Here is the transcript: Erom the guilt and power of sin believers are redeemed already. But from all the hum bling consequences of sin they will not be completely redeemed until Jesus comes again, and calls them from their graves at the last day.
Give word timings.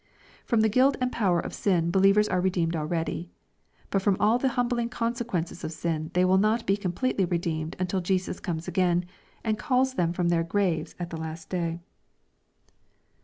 Erom 0.49 0.61
the 0.61 0.67
guilt 0.67 0.97
and 0.99 1.11
power 1.11 1.39
of 1.39 1.53
sin 1.53 1.91
believers 1.91 2.27
are 2.27 2.41
redeemed 2.41 2.75
already. 2.75 3.29
But 3.91 4.01
from 4.01 4.17
all 4.19 4.39
the 4.39 4.49
hum 4.57 4.67
bling 4.67 4.89
consequences 4.89 5.63
of 5.63 5.71
sin 5.71 6.09
they 6.15 6.25
will 6.25 6.39
not 6.39 6.65
be 6.65 6.75
completely 6.75 7.23
redeemed 7.25 7.75
until 7.77 8.01
Jesus 8.01 8.39
comes 8.39 8.67
again, 8.67 9.05
and 9.43 9.59
calls 9.59 9.93
them 9.93 10.11
from 10.11 10.29
their 10.29 10.41
graves 10.43 10.95
at 10.97 11.11
the 11.11 11.17
last 11.17 11.51
day. 11.51 11.81